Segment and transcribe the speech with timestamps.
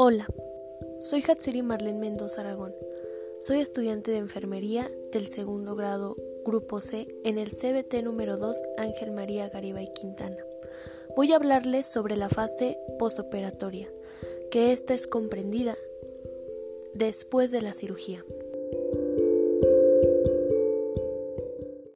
[0.00, 0.28] Hola,
[1.00, 2.72] soy Hatsiri Marlene Mendoza Aragón.
[3.42, 9.10] Soy estudiante de enfermería del segundo grado Grupo C en el CBT número 2 Ángel
[9.10, 10.36] María Garibay Quintana.
[11.16, 13.90] Voy a hablarles sobre la fase posoperatoria,
[14.52, 15.76] que esta es comprendida
[16.94, 18.24] después de la cirugía.